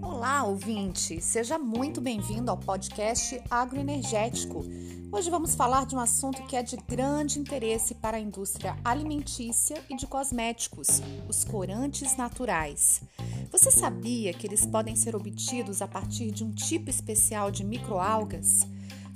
Olá, 0.00 0.44
ouvinte! 0.44 1.20
Seja 1.20 1.58
muito 1.58 2.00
bem-vindo 2.00 2.50
ao 2.50 2.56
podcast 2.56 3.42
Agroenergético. 3.50 4.64
Hoje 5.10 5.30
vamos 5.30 5.54
falar 5.54 5.86
de 5.86 5.96
um 5.96 5.98
assunto 5.98 6.44
que 6.44 6.56
é 6.56 6.62
de 6.62 6.76
grande 6.76 7.38
interesse 7.38 7.94
para 7.94 8.16
a 8.16 8.20
indústria 8.20 8.76
alimentícia 8.84 9.82
e 9.90 9.96
de 9.96 10.06
cosméticos: 10.06 11.02
os 11.28 11.44
corantes 11.44 12.16
naturais. 12.16 13.02
Você 13.50 13.70
sabia 13.70 14.32
que 14.32 14.46
eles 14.46 14.64
podem 14.64 14.94
ser 14.94 15.16
obtidos 15.16 15.82
a 15.82 15.88
partir 15.88 16.30
de 16.30 16.44
um 16.44 16.52
tipo 16.52 16.90
especial 16.90 17.50
de 17.50 17.64
microalgas? 17.64 18.60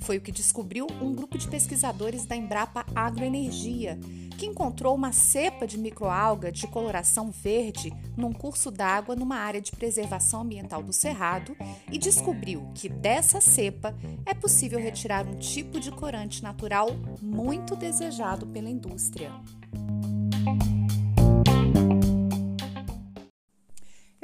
Foi 0.01 0.17
o 0.17 0.21
que 0.21 0.31
descobriu 0.31 0.87
um 1.01 1.13
grupo 1.13 1.37
de 1.37 1.47
pesquisadores 1.47 2.25
da 2.25 2.35
Embrapa 2.35 2.85
Agroenergia, 2.95 3.99
que 4.37 4.45
encontrou 4.45 4.95
uma 4.95 5.11
cepa 5.11 5.67
de 5.67 5.77
microalga 5.77 6.51
de 6.51 6.65
coloração 6.67 7.29
verde 7.29 7.93
num 8.15 8.31
curso 8.31 8.71
d'água 8.71 9.15
numa 9.15 9.35
área 9.35 9.61
de 9.61 9.71
preservação 9.71 10.41
ambiental 10.41 10.81
do 10.81 10.93
Cerrado 10.93 11.55
e 11.91 11.97
descobriu 11.97 12.71
que 12.73 12.87
dessa 12.87 13.41
cepa 13.41 13.93
é 14.25 14.33
possível 14.33 14.79
retirar 14.79 15.27
um 15.27 15.35
tipo 15.35 15.79
de 15.79 15.91
corante 15.91 16.41
natural 16.41 16.89
muito 17.21 17.75
desejado 17.75 18.47
pela 18.47 18.69
indústria. 18.69 19.31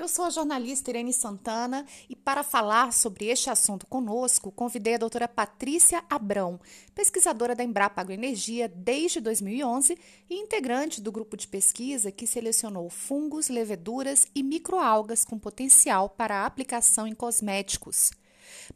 Eu 0.06 0.10
sou 0.10 0.26
a 0.26 0.30
jornalista 0.30 0.92
Irene 0.92 1.12
Santana 1.12 1.84
e 2.08 2.16
para 2.16 2.44
falar 2.44 2.94
sobre 2.94 3.26
este 3.26 3.50
assunto 3.50 3.88
conosco, 3.88 4.52
convidei 4.52 4.94
a 4.94 5.00
doutora 5.00 5.28
Patrícia 5.28 6.04
Abrão, 6.08 6.60
pesquisadora 6.94 7.56
da 7.56 7.64
Embrapa 7.64 8.02
Agroenergia 8.02 8.68
desde 8.68 9.20
2011 9.20 9.98
e 10.30 10.36
integrante 10.36 11.02
do 11.02 11.12
grupo 11.12 11.36
de 11.36 11.48
pesquisa 11.48 12.12
que 12.12 12.28
selecionou 12.28 12.88
fungos, 12.88 13.50
leveduras 13.50 14.28
e 14.36 14.44
microalgas 14.44 15.26
com 15.26 15.40
potencial 15.40 16.08
para 16.08 16.46
aplicação 16.46 17.08
em 17.08 17.16
cosméticos. 17.16 18.12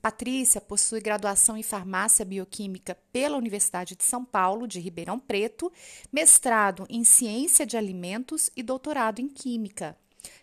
Patrícia 0.02 0.60
possui 0.60 1.00
graduação 1.00 1.56
em 1.56 1.62
farmácia 1.62 2.26
bioquímica 2.26 2.98
pela 3.14 3.38
Universidade 3.38 3.96
de 3.96 4.04
São 4.04 4.26
Paulo, 4.26 4.68
de 4.68 4.80
Ribeirão 4.80 5.20
Preto, 5.20 5.72
mestrado 6.12 6.88
em 6.90 7.04
ciência 7.04 7.68
de 7.68 7.78
alimentos 7.78 8.50
e 8.58 8.64
doutorado 8.64 9.20
em 9.20 9.28
química. 9.28 9.96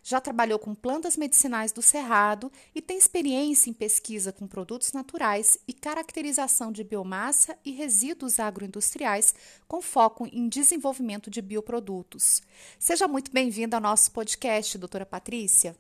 Já 0.03 0.21
trabalhou 0.21 0.59
com 0.59 0.75
plantas 0.75 1.17
medicinais 1.17 1.73
do 1.73 1.83
cerrado 1.83 2.51
e 2.75 2.81
tem 2.81 2.97
experiência 2.97 3.71
em 3.71 3.73
pesquisa 3.73 4.33
com 4.33 4.47
produtos 4.47 4.93
naturais 4.93 5.59
e 5.67 5.73
caracterização 5.73 6.71
de 6.71 6.85
biomassa 6.85 7.57
e 7.65 7.73
resíduos 7.73 8.39
agroindustriais, 8.39 9.35
com 9.67 9.83
foco 9.83 10.29
em 10.33 10.49
desenvolvimento 10.49 11.29
de 11.29 11.43
bioprodutos. 11.43 12.43
Seja 12.79 13.09
muito 13.09 13.33
bem-vinda 13.33 13.77
ao 13.77 13.83
nosso 13.83 14.13
podcast, 14.13 14.79
doutora 14.79 15.05
Patrícia. 15.05 15.77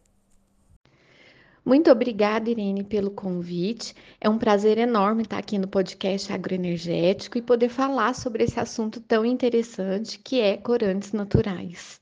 Muito 1.64 1.90
obrigada, 1.90 2.48
Irene, 2.48 2.84
pelo 2.84 3.10
convite. 3.10 3.92
É 4.20 4.28
um 4.28 4.38
prazer 4.38 4.78
enorme 4.78 5.22
estar 5.22 5.38
aqui 5.38 5.58
no 5.58 5.66
podcast 5.66 6.32
Agroenergético 6.32 7.38
e 7.38 7.42
poder 7.42 7.68
falar 7.68 8.14
sobre 8.14 8.44
esse 8.44 8.60
assunto 8.60 9.00
tão 9.00 9.24
interessante 9.24 10.16
que 10.16 10.40
é 10.40 10.56
corantes 10.56 11.12
naturais. 11.12 12.00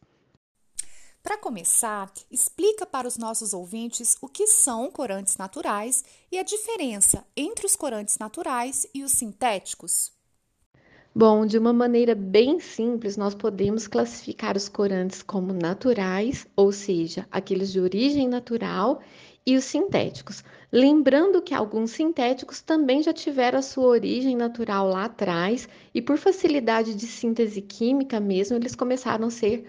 Para 1.25 1.39
começar, 1.39 2.13
explica 2.31 2.85
para 2.85 3.09
os 3.09 3.17
nossos 3.17 3.55
ouvintes 3.55 4.15
o 4.21 4.29
que 4.29 4.47
são 4.47 4.91
corantes 4.91 5.39
naturais 5.39 6.05
e 6.31 6.39
a 6.39 6.43
diferença 6.43 7.25
entre 7.35 7.65
os 7.65 7.75
corantes 7.75 8.19
naturais 8.19 8.87
e 8.93 9.03
os 9.03 9.13
sintéticos. 9.13 10.13
Bom, 11.15 11.47
de 11.47 11.57
uma 11.57 11.73
maneira 11.73 12.15
bem 12.15 12.61
simples, 12.61 13.17
nós 13.17 13.35
podemos 13.35 13.89
classificar 13.89 14.55
os 14.55 14.69
corantes 14.69 15.23
como 15.23 15.55
naturais, 15.55 16.47
ou 16.55 16.71
seja, 16.71 17.27
aqueles 17.31 17.73
de 17.73 17.81
origem 17.81 18.29
natural, 18.29 19.01
e 19.47 19.57
os 19.57 19.65
sintéticos. 19.65 20.45
Lembrando 20.71 21.41
que 21.41 21.55
alguns 21.55 21.93
sintéticos 21.93 22.61
também 22.61 23.03
já 23.03 23.15
tiveram 23.15 23.61
a 23.61 23.63
sua 23.63 23.87
origem 23.87 24.37
natural 24.37 24.89
lá 24.89 25.07
atrás 25.07 25.67
e, 25.95 26.03
por 26.03 26.19
facilidade 26.19 26.95
de 26.95 27.07
síntese 27.07 27.63
química 27.63 28.21
mesmo, 28.21 28.59
eles 28.59 28.75
começaram 28.75 29.29
a 29.29 29.31
ser 29.31 29.67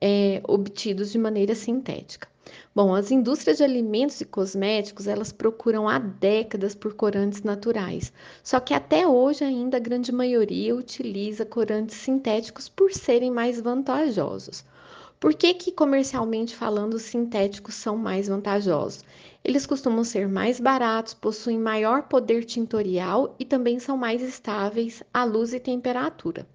é, 0.00 0.40
obtidos 0.46 1.10
de 1.10 1.18
maneira 1.18 1.54
sintética. 1.54 2.28
Bom, 2.74 2.94
as 2.94 3.10
indústrias 3.10 3.58
de 3.58 3.64
alimentos 3.64 4.20
e 4.20 4.24
cosméticos, 4.24 5.06
elas 5.06 5.32
procuram 5.32 5.88
há 5.88 5.98
décadas 5.98 6.74
por 6.74 6.94
corantes 6.94 7.42
naturais. 7.42 8.12
Só 8.42 8.60
que 8.60 8.72
até 8.72 9.06
hoje 9.06 9.44
ainda 9.44 9.76
a 9.76 9.80
grande 9.80 10.12
maioria 10.12 10.74
utiliza 10.74 11.44
corantes 11.44 11.96
sintéticos 11.96 12.68
por 12.68 12.92
serem 12.92 13.30
mais 13.30 13.60
vantajosos. 13.60 14.64
Por 15.20 15.34
que, 15.34 15.52
que 15.54 15.72
comercialmente 15.72 16.54
falando 16.54 16.94
os 16.94 17.02
sintéticos 17.02 17.74
são 17.74 17.96
mais 17.96 18.28
vantajosos? 18.28 19.04
Eles 19.44 19.66
costumam 19.66 20.04
ser 20.04 20.28
mais 20.28 20.60
baratos, 20.60 21.12
possuem 21.14 21.58
maior 21.58 22.04
poder 22.04 22.44
tintorial 22.44 23.34
e 23.38 23.44
também 23.44 23.78
são 23.80 23.96
mais 23.96 24.22
estáveis 24.22 25.02
à 25.12 25.24
luz 25.24 25.52
e 25.52 25.58
temperatura. 25.58 26.46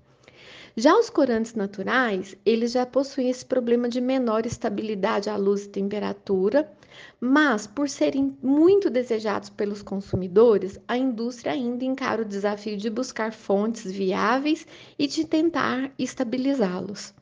Já 0.75 0.97
os 0.97 1.07
corantes 1.07 1.53
naturais, 1.53 2.35
eles 2.43 2.71
já 2.71 2.83
possuem 2.83 3.29
esse 3.29 3.45
problema 3.45 3.87
de 3.87 4.01
menor 4.01 4.43
estabilidade 4.47 5.29
à 5.29 5.37
luz 5.37 5.65
e 5.65 5.69
temperatura, 5.69 6.71
mas 7.19 7.67
por 7.67 7.87
serem 7.87 8.35
muito 8.41 8.89
desejados 8.89 9.51
pelos 9.51 9.83
consumidores, 9.83 10.79
a 10.87 10.97
indústria 10.97 11.53
ainda 11.53 11.85
encara 11.85 12.23
o 12.23 12.25
desafio 12.25 12.75
de 12.75 12.89
buscar 12.89 13.31
fontes 13.31 13.91
viáveis 13.91 14.65
e 14.97 15.05
de 15.05 15.25
tentar 15.25 15.91
estabilizá-los. 15.97 17.13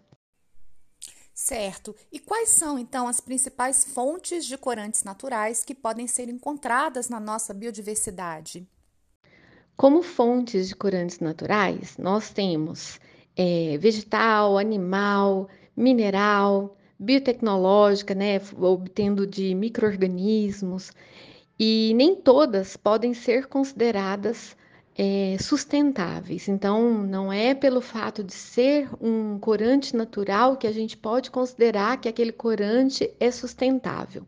Certo. 1.34 1.94
E 2.10 2.20
quais 2.20 2.50
são 2.50 2.80
então 2.80 3.06
as 3.06 3.20
principais 3.20 3.84
fontes 3.84 4.46
de 4.46 4.58
corantes 4.58 5.04
naturais 5.04 5.66
que 5.66 5.76
podem 5.76 6.08
ser 6.08 6.30
encontradas 6.30 7.10
na 7.10 7.20
nossa 7.20 7.54
biodiversidade? 7.54 8.66
Como 9.76 10.04
fontes 10.04 10.70
de 10.70 10.76
corantes 10.76 11.20
naturais, 11.20 11.98
nós 11.98 12.30
temos 12.30 13.00
é, 13.36 13.78
vegetal, 13.78 14.58
animal, 14.58 15.50
mineral, 15.76 16.78
biotecnológica, 17.00 18.14
né, 18.14 18.40
obtendo 18.60 19.26
de 19.26 19.56
microorganismos, 19.56 20.92
e 21.60 21.94
nem 21.96 22.16
todas 22.16 22.78
podem 22.78 23.14
ser 23.14 23.48
consideradas 23.48 24.56
é, 24.98 25.38
sustentáveis. 25.40 26.48
Então, 26.48 27.04
não 27.04 27.32
é 27.32 27.54
pelo 27.54 27.82
fato 27.82 28.24
de 28.24 28.34
ser 28.34 28.90
um 29.00 29.40
corante 29.40 29.96
natural 29.96 30.58
que 30.58 30.68
a 30.68 30.72
gente 30.72 30.98
pode 30.98 31.32
considerar 31.32 32.00
que 32.00 32.10
aquele 32.10 32.32
corante 32.32 33.12
é 33.20 33.32
sustentável. 33.32 34.26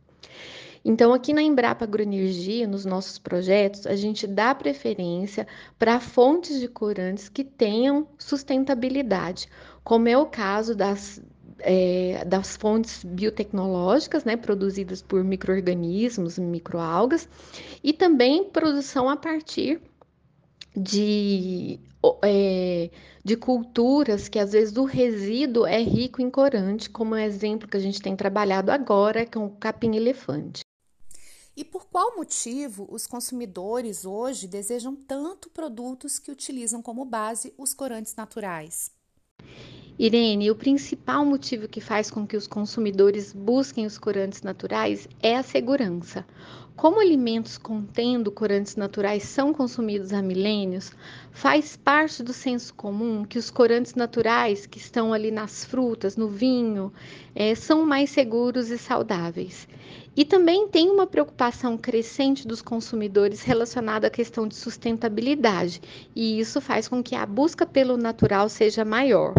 Então, 0.85 1.13
aqui 1.13 1.31
na 1.31 1.41
Embrapa 1.41 1.85
Agroenergia, 1.85 2.67
nos 2.67 2.83
nossos 2.83 3.17
projetos, 3.17 3.87
a 3.87 3.95
gente 3.95 4.27
dá 4.27 4.53
preferência 4.53 5.47
para 5.79 5.97
fontes 5.99 6.59
de 6.59 6.67
corantes 6.67 7.29
que 7.29 7.43
tenham 7.43 8.05
sustentabilidade, 8.17 9.47
como 9.81 10.09
é 10.09 10.17
o 10.17 10.25
caso 10.25 10.75
das, 10.75 11.21
é, 11.59 12.25
das 12.25 12.57
fontes 12.57 13.01
biotecnológicas, 13.01 14.25
né, 14.25 14.35
produzidas 14.35 15.01
por 15.01 15.23
micro-organismos, 15.23 16.37
microalgas, 16.37 17.29
e 17.81 17.93
também 17.93 18.43
produção 18.43 19.07
a 19.07 19.15
partir 19.15 19.79
de, 20.75 21.79
é, 22.25 22.89
de 23.23 23.37
culturas 23.37 24.27
que 24.27 24.37
às 24.37 24.51
vezes 24.51 24.75
o 24.75 24.83
resíduo 24.83 25.65
é 25.65 25.81
rico 25.81 26.21
em 26.21 26.29
corante, 26.29 26.89
como 26.89 27.15
o 27.15 27.17
exemplo 27.17 27.69
que 27.69 27.77
a 27.77 27.79
gente 27.79 28.01
tem 28.01 28.17
trabalhado 28.17 28.69
agora 28.69 29.25
com 29.25 29.45
o 29.45 29.51
capim-elefante. 29.51 30.61
E 31.55 31.63
por 31.63 31.85
qual 31.85 32.15
motivo 32.15 32.87
os 32.89 33.05
consumidores 33.05 34.05
hoje 34.05 34.47
desejam 34.47 34.95
tanto 34.95 35.51
produtos 35.51 36.17
que 36.17 36.31
utilizam 36.31 36.81
como 36.81 37.05
base 37.05 37.53
os 37.57 37.75
corantes 37.75 38.15
naturais? 38.15 38.91
Irene, 39.97 40.49
o 40.49 40.55
principal 40.55 41.23
motivo 41.23 41.67
que 41.67 41.79
faz 41.79 42.09
com 42.09 42.25
que 42.25 42.35
os 42.35 42.47
consumidores 42.47 43.31
busquem 43.31 43.85
os 43.85 43.95
corantes 43.95 44.41
naturais 44.41 45.07
é 45.21 45.35
a 45.35 45.43
segurança. 45.43 46.25
Como 46.75 46.99
alimentos 46.99 47.59
contendo 47.59 48.31
corantes 48.31 48.75
naturais 48.75 49.21
são 49.21 49.53
consumidos 49.53 50.11
há 50.11 50.19
milênios, 50.19 50.91
faz 51.31 51.77
parte 51.77 52.23
do 52.23 52.33
senso 52.33 52.73
comum 52.73 53.23
que 53.23 53.37
os 53.37 53.51
corantes 53.51 53.93
naturais 53.93 54.65
que 54.65 54.79
estão 54.79 55.13
ali 55.13 55.29
nas 55.29 55.63
frutas, 55.63 56.17
no 56.17 56.27
vinho, 56.27 56.91
é, 57.35 57.53
são 57.53 57.85
mais 57.85 58.09
seguros 58.09 58.71
e 58.71 58.79
saudáveis. 58.79 59.67
E 60.15 60.25
também 60.25 60.67
tem 60.67 60.89
uma 60.89 61.05
preocupação 61.05 61.77
crescente 61.77 62.47
dos 62.47 62.63
consumidores 62.63 63.43
relacionada 63.43 64.07
à 64.07 64.09
questão 64.09 64.47
de 64.47 64.55
sustentabilidade, 64.55 65.79
e 66.15 66.39
isso 66.39 66.59
faz 66.59 66.87
com 66.87 67.03
que 67.03 67.13
a 67.13 67.27
busca 67.27 67.63
pelo 67.67 67.95
natural 67.95 68.49
seja 68.49 68.83
maior. 68.83 69.35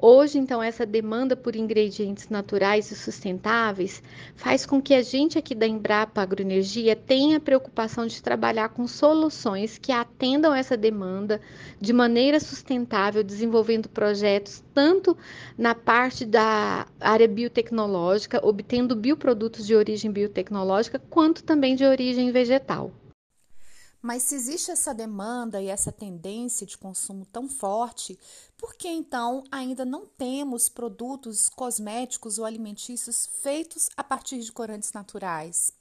Hoje, 0.00 0.38
então, 0.38 0.62
essa 0.62 0.86
demanda 0.86 1.34
por 1.34 1.56
ingredientes 1.56 2.28
naturais 2.28 2.88
e 2.92 2.94
sustentáveis 2.94 4.00
faz 4.36 4.64
com 4.64 4.80
que 4.80 4.94
a 4.94 5.02
gente 5.02 5.36
aqui 5.36 5.56
da 5.56 5.66
Embrapa 5.66 6.22
Agroenergia 6.22 6.94
tenha 6.94 7.38
a 7.38 7.40
preocupação 7.40 8.06
de 8.06 8.22
trabalhar 8.22 8.68
com 8.68 8.86
soluções 8.86 9.76
que 9.76 9.90
atendam 9.90 10.54
essa 10.54 10.76
demanda 10.76 11.40
de 11.80 11.92
maneira 11.92 12.38
sustentável, 12.38 13.24
desenvolvendo 13.24 13.88
projetos 13.88 14.62
tanto 14.72 15.16
na 15.58 15.74
parte 15.74 16.24
da 16.24 16.86
área 17.00 17.26
biotecnológica, 17.26 18.38
obtendo 18.40 18.94
bioprodutos 18.94 19.66
de 19.66 19.74
origem 19.74 20.12
biotecnológica, 20.12 21.02
quanto 21.10 21.42
também 21.42 21.74
de 21.74 21.84
origem 21.84 22.30
vegetal. 22.30 22.92
Mas 24.00 24.22
se 24.22 24.36
existe 24.36 24.70
essa 24.70 24.94
demanda 24.94 25.60
e 25.60 25.66
essa 25.66 25.90
tendência 25.90 26.66
de 26.66 26.78
consumo 26.78 27.26
tão 27.26 27.48
forte, 27.48 28.18
por 28.56 28.74
que 28.74 28.88
então 28.88 29.42
ainda 29.50 29.84
não 29.84 30.06
temos 30.06 30.68
produtos 30.68 31.48
cosméticos 31.48 32.38
ou 32.38 32.44
alimentícios 32.44 33.26
feitos 33.42 33.88
a 33.96 34.04
partir 34.04 34.40
de 34.40 34.52
corantes 34.52 34.92
naturais? 34.92 35.77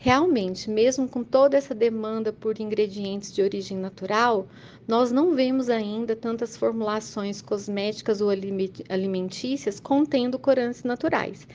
Realmente, 0.00 0.70
mesmo 0.70 1.08
com 1.08 1.24
toda 1.24 1.56
essa 1.56 1.74
demanda 1.74 2.32
por 2.32 2.60
ingredientes 2.60 3.34
de 3.34 3.42
origem 3.42 3.76
natural, 3.76 4.46
nós 4.86 5.10
não 5.10 5.34
vemos 5.34 5.68
ainda 5.68 6.14
tantas 6.14 6.56
formulações 6.56 7.42
cosméticas 7.42 8.20
ou 8.20 8.30
alimentícias 8.30 9.80
contendo 9.80 10.38
corantes 10.38 10.84
naturais. 10.84 11.48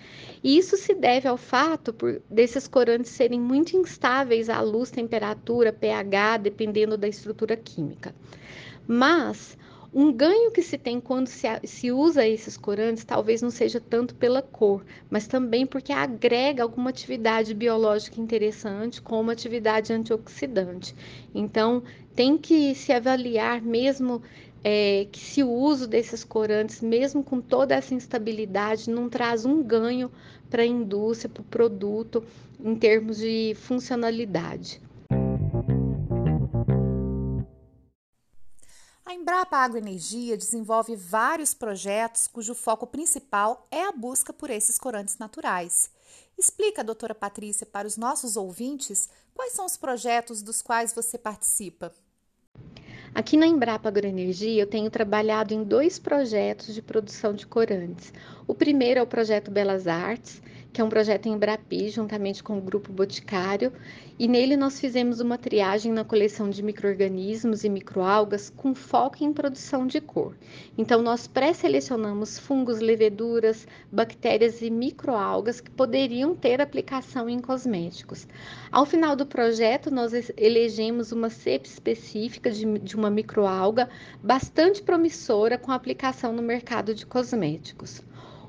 E 0.44 0.57
isso 0.57 0.75
se 0.75 0.94
deve 0.94 1.25
ao 1.25 1.38
fato 1.38 1.94
por, 1.94 2.21
desses 2.29 2.67
corantes 2.67 3.11
serem 3.11 3.39
muito 3.39 3.77
instáveis 3.77 4.50
à 4.50 4.59
luz, 4.59 4.91
temperatura, 4.91 5.71
pH, 5.71 6.38
dependendo 6.38 6.97
da 6.97 7.07
estrutura 7.07 7.55
química. 7.55 8.13
Mas 8.85 9.57
um 9.93 10.11
ganho 10.11 10.51
que 10.51 10.63
se 10.63 10.77
tem 10.77 10.99
quando 10.99 11.27
se, 11.27 11.47
se, 11.65 11.91
usa 11.91 12.27
esses 12.27 12.57
corantes 12.57 13.03
talvez 13.03 13.41
não 13.41 13.51
seja 13.51 13.79
tanto 13.79 14.15
pela 14.15 14.41
cor, 14.41 14.83
mas 15.09 15.27
também 15.27 15.67
porque 15.67 15.93
agrega 15.93 16.63
alguma 16.63 16.89
atividade 16.89 17.53
biológica 17.53 18.19
interessante, 18.19 19.01
como 19.01 19.29
atividade 19.29 19.93
antioxidante. 19.93 20.95
Então, 21.33 21.83
tem 22.15 22.37
que 22.37 22.73
se 22.73 22.91
avaliar 22.91 23.61
mesmo 23.61 24.21
é, 24.63 25.07
que 25.11 25.19
se 25.19 25.43
o 25.43 25.51
uso 25.51 25.87
desses 25.87 26.23
corantes, 26.23 26.81
mesmo 26.81 27.23
com 27.23 27.39
toda 27.39 27.75
essa 27.75 27.93
instabilidade, 27.93 28.89
não 28.89 29.09
traz 29.09 29.45
um 29.45 29.61
ganho 29.61 30.11
para 30.49 30.63
a 30.63 30.65
indústria, 30.65 31.29
para 31.29 31.41
o 31.41 31.45
produto, 31.45 32.23
em 32.63 32.75
termos 32.75 33.17
de 33.17 33.55
funcionalidade. 33.55 34.81
A 39.13 39.15
Embrapa 39.15 39.57
Agroenergia 39.57 40.36
desenvolve 40.36 40.95
vários 40.95 41.54
projetos 41.54 42.25
cujo 42.25 42.56
foco 42.56 42.88
principal 42.88 43.68
é 43.69 43.83
a 43.83 43.92
busca 43.92 44.33
por 44.33 44.50
esses 44.50 44.80
corantes 44.80 45.19
naturais. 45.19 45.92
Explica, 46.36 46.83
doutora 46.83 47.13
Patrícia, 47.13 47.63
para 47.63 47.88
os 47.88 47.95
nossos 47.95 48.36
ouvintes 48.36 49.07
quais 49.36 49.54
são 49.54 49.68
os 49.68 49.77
projetos 49.77 50.42
dos 50.42 50.63
quais 50.63 50.95
você 50.95 51.15
participa. 51.15 51.94
Aqui 53.13 53.38
na 53.38 53.45
Embrapa 53.45 53.88
Agroenergia, 53.88 54.63
eu 54.63 54.68
tenho 54.68 54.89
trabalhado 54.89 55.54
em 55.54 55.63
dois 55.63 56.00
projetos 56.00 56.74
de 56.74 56.81
produção 56.81 57.36
de 57.36 57.45
corantes. 57.45 58.12
O 58.48 58.56
primeiro 58.56 59.00
é 59.00 59.04
o 59.04 59.07
projeto 59.07 59.51
Belas 59.51 59.86
Artes, 59.86 60.42
que 60.73 60.81
é 60.81 60.83
um 60.83 60.89
projeto 60.89 61.27
em 61.27 61.33
Embrapi, 61.33 61.87
juntamente 61.89 62.41
com 62.41 62.57
o 62.57 62.61
Grupo 62.61 62.91
Boticário, 62.91 63.71
e 64.17 64.27
nele 64.27 64.57
nós 64.57 64.79
fizemos 64.79 65.19
uma 65.19 65.37
triagem 65.37 65.91
na 65.91 66.03
coleção 66.03 66.49
de 66.49 66.63
micro-organismos 66.63 67.63
e 67.63 67.69
microalgas 67.69 68.49
com 68.49 68.73
foco 68.73 69.23
em 69.23 69.31
produção 69.31 69.85
de 69.85 70.01
cor. 70.01 70.35
Então, 70.75 71.03
nós 71.03 71.27
pré-selecionamos 71.27 72.39
fungos, 72.39 72.79
leveduras, 72.79 73.67
bactérias 73.91 74.63
e 74.63 74.71
microalgas 74.71 75.61
que 75.61 75.69
poderiam 75.69 76.35
ter 76.35 76.59
aplicação 76.59 77.29
em 77.29 77.39
cosméticos. 77.39 78.27
Ao 78.71 78.85
final 78.85 79.15
do 79.15 79.27
projeto, 79.27 79.91
nós 79.91 80.11
elegemos 80.35 81.11
uma 81.11 81.29
cepa 81.29 81.67
específica 81.67 82.49
de, 82.49 82.79
de 82.79 82.95
uma 82.95 83.11
microalga 83.11 83.87
bastante 84.23 84.81
promissora 84.81 85.55
com 85.55 85.71
aplicação 85.71 86.33
no 86.33 86.41
mercado 86.41 86.95
de 86.95 87.05
cosméticos. 87.05 88.01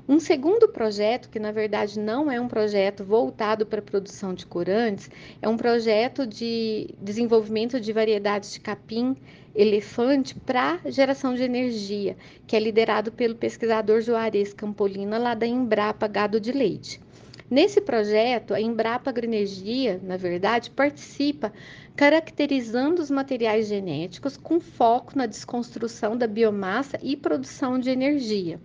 Um 0.07 0.19
segundo 0.19 0.67
projeto, 0.67 1.29
que 1.29 1.39
na 1.39 1.51
verdade 1.51 1.99
não 1.99 2.29
é 2.29 2.39
um 2.39 2.47
projeto 2.47 3.03
voltado 3.03 3.65
para 3.65 3.79
a 3.79 3.81
produção 3.81 4.35
de 4.35 4.45
corantes, 4.45 5.09
é 5.41 5.49
um 5.49 5.57
projeto 5.57 6.27
de 6.27 6.93
desenvolvimento 7.01 7.79
de 7.79 7.91
variedades 7.91 8.53
de 8.53 8.59
capim 8.59 9.17
elefante 9.55 10.35
para 10.35 10.79
geração 10.85 11.33
de 11.33 11.41
energia, 11.41 12.15
que 12.45 12.55
é 12.55 12.59
liderado 12.59 13.11
pelo 13.11 13.33
pesquisador 13.33 13.99
Juarez 14.01 14.53
Campolina, 14.53 15.17
lá 15.17 15.33
da 15.33 15.47
Embrapa 15.47 16.07
Gado 16.07 16.39
de 16.39 16.51
Leite. 16.51 17.01
Nesse 17.49 17.79
projeto, 17.79 18.53
a 18.53 18.61
Embrapa 18.61 19.09
Agroenergia, 19.09 19.99
na 20.03 20.17
verdade, 20.17 20.71
participa 20.71 21.53
caracterizando 21.95 23.01
os 23.01 23.11
materiais 23.11 23.67
genéticos 23.67 24.35
com 24.35 24.59
foco 24.59 25.15
na 25.15 25.25
desconstrução 25.25 26.17
da 26.17 26.27
biomassa 26.27 26.97
e 27.03 27.15
produção 27.15 27.77
de 27.79 27.89
energia 27.89 28.59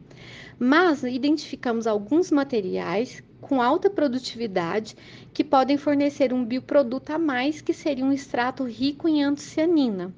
mas 0.62 1.02
identificamos 1.02 1.86
alguns 1.86 2.30
materiais 2.30 3.22
com 3.40 3.62
alta 3.62 3.88
produtividade 3.88 4.94
que 5.32 5.42
podem 5.42 5.78
fornecer 5.78 6.34
um 6.34 6.44
bioproduto 6.44 7.14
a 7.14 7.18
mais, 7.18 7.62
que 7.62 7.72
seria 7.72 8.04
um 8.04 8.12
extrato 8.12 8.64
rico 8.64 9.08
em 9.08 9.24
antocianina. 9.24 10.14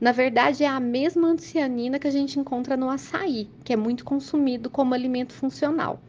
Na 0.00 0.10
verdade, 0.10 0.64
é 0.64 0.66
a 0.66 0.80
mesma 0.80 1.28
antocianina 1.28 2.00
que 2.00 2.08
a 2.08 2.10
gente 2.10 2.38
encontra 2.38 2.76
no 2.76 2.90
açaí, 2.90 3.48
que 3.62 3.72
é 3.72 3.76
muito 3.76 4.04
consumido 4.04 4.68
como 4.68 4.92
alimento 4.92 5.32
funcional. 5.32 6.00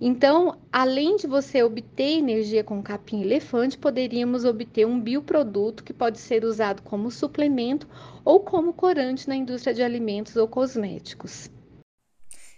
Então, 0.00 0.60
além 0.72 1.16
de 1.16 1.26
você 1.26 1.62
obter 1.62 2.18
energia 2.18 2.64
com 2.64 2.82
capim 2.82 3.22
elefante, 3.22 3.78
poderíamos 3.78 4.44
obter 4.44 4.86
um 4.86 5.00
bioproduto 5.00 5.84
que 5.84 5.92
pode 5.92 6.18
ser 6.18 6.44
usado 6.44 6.82
como 6.82 7.10
suplemento 7.10 7.88
ou 8.24 8.40
como 8.40 8.72
corante 8.72 9.28
na 9.28 9.36
indústria 9.36 9.72
de 9.72 9.82
alimentos 9.82 10.36
ou 10.36 10.48
cosméticos. 10.48 11.48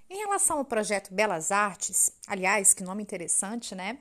Em 0.09 0.19
relação 0.19 0.59
ao 0.59 0.65
projeto 0.65 1.13
Belas 1.13 1.53
Artes, 1.53 2.13
aliás, 2.27 2.73
que 2.73 2.83
nome 2.83 3.03
interessante, 3.03 3.75
né? 3.75 3.99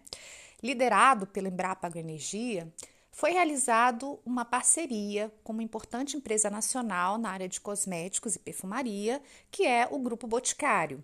Liderado 0.64 1.28
pela 1.28 1.50
Embrapa 1.50 1.88
Agroenergia, 1.88 2.72
foi 3.12 3.32
realizado 3.32 4.20
uma 4.26 4.46
parceria 4.46 5.32
com 5.44 5.54
uma 5.54 5.64
importante 5.64 6.16
empresa 6.16 6.50
nacional 6.50 7.18
na 7.18 7.30
área 7.30 7.50
de 7.50 7.60
cosméticos 7.60 8.36
e 8.36 8.40
perfumaria, 8.40 9.22
que 9.50 9.66
é 9.66 9.88
o 9.90 10.00
Grupo 10.00 10.28
Boticário, 10.28 11.04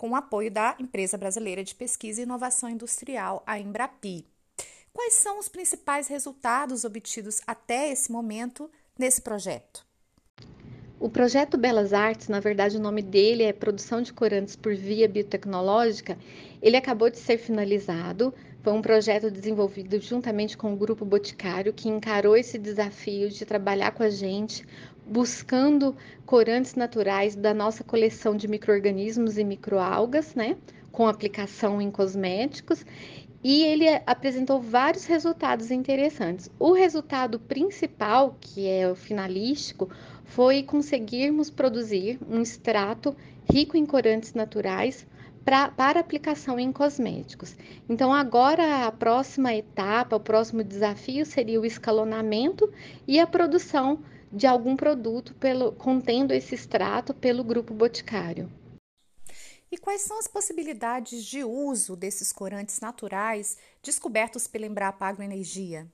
com 0.00 0.12
o 0.12 0.16
apoio 0.16 0.50
da 0.50 0.74
Empresa 0.78 1.18
Brasileira 1.18 1.62
de 1.62 1.74
Pesquisa 1.74 2.22
e 2.22 2.24
Inovação 2.24 2.70
Industrial, 2.70 3.42
a 3.46 3.58
Embrapi. 3.58 4.24
Quais 4.94 5.12
são 5.12 5.38
os 5.38 5.46
principais 5.46 6.08
resultados 6.08 6.86
obtidos 6.86 7.42
até 7.46 7.92
esse 7.92 8.10
momento 8.10 8.70
nesse 8.98 9.20
projeto? 9.20 9.84
O 10.98 11.10
projeto 11.10 11.58
Belas 11.58 11.92
Artes, 11.92 12.28
na 12.28 12.40
verdade 12.40 12.78
o 12.78 12.80
nome 12.80 13.02
dele 13.02 13.42
é 13.42 13.52
Produção 13.52 14.00
de 14.00 14.10
Corantes 14.10 14.56
por 14.56 14.74
Via 14.74 15.06
Biotecnológica, 15.06 16.16
ele 16.62 16.78
acabou 16.78 17.10
de 17.10 17.18
ser 17.18 17.36
finalizado. 17.36 18.32
Foi 18.62 18.72
um 18.72 18.80
projeto 18.80 19.30
desenvolvido 19.30 20.00
juntamente 20.00 20.56
com 20.56 20.72
o 20.72 20.76
Grupo 20.76 21.04
Boticário, 21.04 21.74
que 21.74 21.90
encarou 21.90 22.34
esse 22.34 22.58
desafio 22.58 23.28
de 23.28 23.44
trabalhar 23.44 23.90
com 23.92 24.02
a 24.02 24.10
gente, 24.10 24.66
buscando 25.10 25.96
corantes 26.24 26.76
naturais 26.76 27.34
da 27.34 27.52
nossa 27.52 27.82
coleção 27.82 28.36
de 28.36 28.46
micro-organismos 28.46 29.36
e 29.36 29.42
microalgas, 29.42 30.36
né? 30.36 30.56
Com 30.92 31.08
aplicação 31.08 31.82
em 31.82 31.90
cosméticos 31.90 32.84
e 33.42 33.62
ele 33.64 33.86
apresentou 34.06 34.60
vários 34.60 35.06
resultados 35.06 35.70
interessantes. 35.70 36.50
O 36.58 36.72
resultado 36.72 37.40
principal, 37.40 38.36
que 38.40 38.68
é 38.68 38.88
o 38.88 38.94
finalístico, 38.94 39.90
foi 40.24 40.62
conseguirmos 40.62 41.50
produzir 41.50 42.18
um 42.28 42.42
extrato 42.42 43.16
rico 43.50 43.76
em 43.76 43.86
corantes 43.86 44.34
naturais 44.34 45.06
pra, 45.44 45.68
para 45.68 46.00
aplicação 46.00 46.60
em 46.60 46.70
cosméticos. 46.70 47.56
Então, 47.88 48.12
agora 48.12 48.86
a 48.86 48.92
próxima 48.92 49.54
etapa, 49.54 50.16
o 50.16 50.20
próximo 50.20 50.62
desafio 50.62 51.24
seria 51.24 51.60
o 51.60 51.66
escalonamento 51.66 52.70
e 53.08 53.18
a 53.18 53.26
produção 53.26 54.00
de 54.32 54.46
algum 54.46 54.76
produto 54.76 55.34
pelo, 55.34 55.72
contendo 55.72 56.32
esse 56.32 56.54
extrato 56.54 57.12
pelo 57.12 57.42
grupo 57.42 57.74
boticário. 57.74 58.50
E 59.72 59.78
quais 59.78 60.02
são 60.02 60.18
as 60.18 60.26
possibilidades 60.26 61.24
de 61.24 61.44
uso 61.44 61.94
desses 61.94 62.32
corantes 62.32 62.80
naturais 62.80 63.56
descobertos 63.82 64.46
pela 64.46 64.66
Embrapa 64.66 65.06
Agroenergia? 65.06 65.86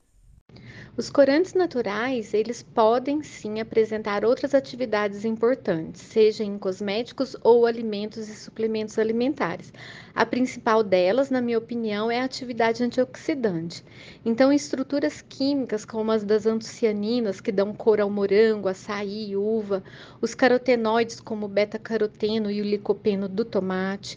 Os 0.98 1.10
corantes 1.10 1.52
naturais, 1.52 2.32
eles 2.32 2.62
podem 2.62 3.22
sim 3.22 3.60
apresentar 3.60 4.24
outras 4.24 4.54
atividades 4.54 5.26
importantes, 5.26 6.00
seja 6.00 6.42
em 6.42 6.56
cosméticos 6.56 7.36
ou 7.44 7.66
alimentos 7.66 8.30
e 8.30 8.34
suplementos 8.34 8.98
alimentares. 8.98 9.74
A 10.14 10.24
principal 10.24 10.82
delas, 10.82 11.28
na 11.28 11.42
minha 11.42 11.58
opinião, 11.58 12.10
é 12.10 12.20
a 12.20 12.24
atividade 12.24 12.82
antioxidante. 12.82 13.84
Então, 14.24 14.50
estruturas 14.50 15.20
químicas 15.20 15.84
como 15.84 16.10
as 16.10 16.24
das 16.24 16.46
antocianinas, 16.46 17.42
que 17.42 17.52
dão 17.52 17.74
cor 17.74 18.00
ao 18.00 18.08
morango, 18.08 18.66
açaí, 18.66 19.36
uva, 19.36 19.84
os 20.22 20.34
carotenoides 20.34 21.20
como 21.20 21.44
o 21.44 21.50
beta-caroteno 21.50 22.50
e 22.50 22.62
o 22.62 22.64
licopeno 22.64 23.28
do 23.28 23.44
tomate, 23.44 24.16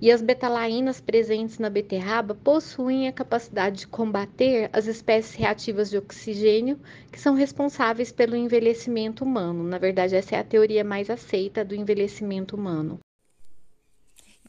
e 0.00 0.10
as 0.10 0.20
betalainas 0.20 1.00
presentes 1.00 1.58
na 1.58 1.70
beterraba 1.70 2.34
possuem 2.34 3.08
a 3.08 3.12
capacidade 3.12 3.80
de 3.80 3.86
combater 3.86 4.70
as 4.72 4.86
espécies 4.86 5.34
reativas 5.34 5.90
de 5.90 5.98
oxigênio 5.98 6.78
que 7.10 7.20
são 7.20 7.34
responsáveis 7.34 8.12
pelo 8.12 8.36
envelhecimento 8.36 9.24
humano. 9.24 9.62
Na 9.64 9.78
verdade, 9.78 10.16
essa 10.16 10.36
é 10.36 10.38
a 10.38 10.44
teoria 10.44 10.84
mais 10.84 11.08
aceita 11.10 11.64
do 11.64 11.74
envelhecimento 11.74 12.56
humano. 12.56 12.98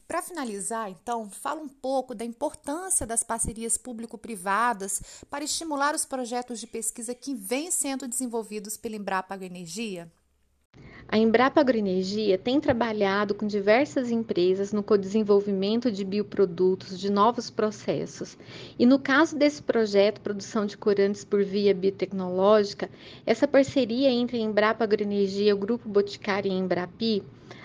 Para 0.07 0.21
finalizar, 0.21 0.89
então, 0.89 1.29
fala 1.29 1.61
um 1.61 1.67
pouco 1.67 2.15
da 2.15 2.23
importância 2.23 3.05
das 3.05 3.23
parcerias 3.23 3.77
público-privadas 3.77 5.01
para 5.29 5.43
estimular 5.43 5.93
os 5.93 6.05
projetos 6.05 6.61
de 6.61 6.67
pesquisa 6.67 7.13
que 7.13 7.35
vêm 7.35 7.69
sendo 7.69 8.07
desenvolvidos 8.07 8.77
pela 8.77 8.95
Embrapa 8.95 9.33
Agroenergia. 9.33 10.09
A 11.09 11.17
Embrapa 11.17 11.61
Agroenergia 11.61 12.37
tem 12.37 12.59
trabalhado 12.59 13.33
com 13.33 13.47
diversas 13.47 14.11
empresas 14.11 14.73
no 14.73 14.83
co-desenvolvimento 14.83 15.89
de 15.89 16.03
bioprodutos, 16.03 16.99
de 16.99 17.09
novos 17.09 17.49
processos. 17.49 18.37
E 18.77 18.85
no 18.85 18.99
caso 18.99 19.37
desse 19.37 19.63
projeto 19.63 20.19
Produção 20.19 20.65
de 20.65 20.75
Corantes 20.75 21.23
por 21.23 21.45
Via 21.45 21.73
Biotecnológica, 21.73 22.89
essa 23.25 23.47
parceria 23.47 24.09
entre 24.09 24.37
a 24.37 24.41
Embrapa 24.41 24.83
Agroenergia, 24.83 25.55
o 25.55 25.57
Grupo 25.57 25.87
Boticário 25.87 26.51
e 26.51 26.53
a 26.53 26.57
Embrapi, 26.57 27.23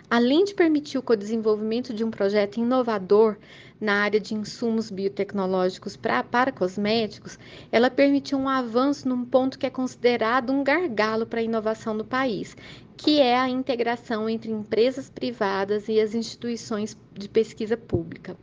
além 0.09 0.45
de 0.45 0.55
permitir 0.55 0.99
o 0.99 1.03
co-desenvolvimento 1.03 1.93
de 1.93 2.05
um 2.05 2.13
projeto 2.13 2.59
inovador 2.61 3.37
na 3.83 3.95
área 3.95 4.21
de 4.21 4.33
insumos 4.33 4.93
biotecnológicos 4.93 5.97
pra, 5.97 6.23
para 6.23 6.53
cosméticos, 6.53 7.37
ela 7.73 7.91
permitiu 7.91 8.39
um 8.39 8.49
avanço 8.49 9.09
num 9.09 9.25
ponto 9.25 9.59
que 9.59 9.67
é 9.67 9.71
considerado 9.71 10.53
um 10.53 10.63
gargalo 10.63 11.27
para 11.27 11.41
a 11.41 11.43
inovação 11.43 11.93
no 11.93 12.05
país, 12.05 12.57
que 12.97 13.21
é 13.21 13.37
a 13.37 13.49
integração 13.49 14.29
entre 14.29 14.53
empresas 14.53 15.11
privadas 15.11 15.89
e 15.89 16.01
as 16.01 16.15
instituições 16.15 16.97
de 17.13 17.29
pesquisa 17.29 17.77
pública. 17.77 18.37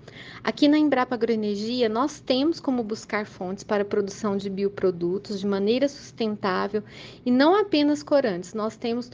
Aqui 0.44 0.68
na 0.68 0.78
Embrapa 0.78 1.16
Agroenergia, 1.16 1.88
nós 1.88 2.20
temos 2.20 2.60
como 2.60 2.84
buscar 2.84 3.26
fontes 3.26 3.64
para 3.64 3.84
a 3.84 3.86
produção 3.86 4.36
de 4.36 4.50
bioprodutos 4.50 5.40
de 5.40 5.48
maneira 5.48 5.88
sustentável 5.88 6.84
e 7.26 7.32
não 7.32 7.56
apenas 7.56 8.04
corantes, 8.04 8.54
nós 8.54 8.76
temos 8.76 9.10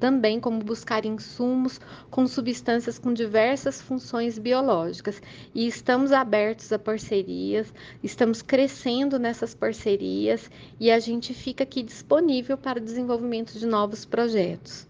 também 0.00 0.40
como 0.40 0.58
buscar 0.58 1.06
insumos 1.06 1.80
com 2.10 2.26
substâncias 2.26 2.98
com 2.98 3.12
diversas 3.14 3.80
funções 3.80 4.36
biológicas 4.36 5.22
e 5.54 5.67
estamos 5.68 6.12
abertos 6.12 6.72
a 6.72 6.78
parcerias, 6.78 7.72
estamos 8.02 8.42
crescendo 8.42 9.18
nessas 9.18 9.54
parcerias 9.54 10.50
e 10.80 10.90
a 10.90 10.98
gente 10.98 11.32
fica 11.34 11.64
aqui 11.64 11.82
disponível 11.82 12.56
para 12.56 12.78
o 12.78 12.84
desenvolvimento 12.84 13.58
de 13.58 13.66
novos 13.66 14.04
projetos. 14.04 14.86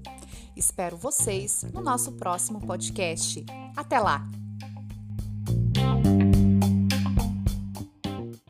Espero 0.56 0.96
vocês 0.96 1.66
no 1.74 1.82
nosso 1.82 2.14
próximo 2.14 2.66
podcast. 2.66 3.46
Até 3.76 4.00
lá! 4.00 4.26